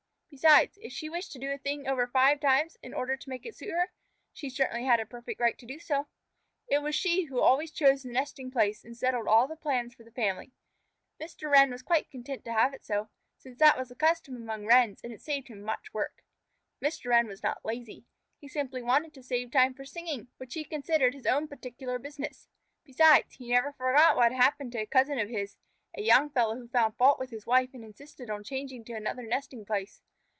Besides, 0.33 0.79
if 0.81 0.93
she 0.93 1.09
wished 1.09 1.33
to 1.33 1.39
do 1.39 1.51
a 1.51 1.57
thing 1.57 1.85
over 1.89 2.07
five 2.07 2.39
times 2.39 2.77
in 2.81 2.93
order 2.93 3.17
to 3.17 3.29
make 3.29 3.45
it 3.45 3.53
suit 3.53 3.71
her, 3.73 3.91
she 4.31 4.49
certainly 4.49 4.85
had 4.85 5.01
a 5.01 5.05
perfect 5.05 5.41
right 5.41 5.57
to 5.57 5.65
do 5.65 5.77
so. 5.77 6.07
It 6.69 6.81
was 6.81 6.95
she 6.95 7.25
who 7.25 7.41
always 7.41 7.69
chose 7.69 8.03
the 8.03 8.11
nesting 8.13 8.49
place 8.49 8.85
and 8.85 8.95
settled 8.95 9.27
all 9.27 9.45
the 9.49 9.57
plans 9.57 9.93
for 9.93 10.03
the 10.05 10.11
family. 10.11 10.53
Mr. 11.21 11.51
Wren 11.51 11.69
was 11.69 11.81
quite 11.81 12.09
content 12.09 12.45
to 12.45 12.53
have 12.53 12.73
it 12.73 12.85
so, 12.85 13.09
since 13.37 13.59
that 13.59 13.77
was 13.77 13.89
the 13.89 13.95
custom 13.95 14.37
among 14.37 14.65
Wrens, 14.65 15.01
and 15.03 15.11
it 15.11 15.21
saved 15.21 15.49
him 15.49 15.61
much 15.63 15.93
work. 15.93 16.23
Mr. 16.81 17.07
Wren 17.09 17.27
was 17.27 17.43
not 17.43 17.65
lazy. 17.65 18.05
He 18.39 18.47
simply 18.47 18.81
wanted 18.81 19.13
to 19.15 19.23
save 19.23 19.51
time 19.51 19.73
for 19.73 19.83
singing, 19.83 20.29
which 20.37 20.53
he 20.53 20.63
considered 20.63 21.13
his 21.13 21.25
own 21.27 21.49
particular 21.49 21.99
business. 21.99 22.47
Besides, 22.85 23.33
he 23.35 23.49
never 23.49 23.73
forgot 23.73 24.15
what 24.15 24.31
had 24.31 24.41
happened 24.41 24.71
to 24.71 24.79
a 24.79 24.85
cousin 24.85 25.19
of 25.19 25.27
his, 25.27 25.57
a 25.93 26.01
young 26.01 26.29
fellow 26.29 26.55
who 26.55 26.69
found 26.69 26.95
fault 26.95 27.19
with 27.19 27.31
his 27.31 27.45
wife 27.45 27.73
and 27.73 27.83
insisted 27.83 28.29
on 28.29 28.45
changing 28.45 28.85
to 28.85 28.93
another 28.93 29.27
nesting 29.27 29.65
place. 29.65 30.01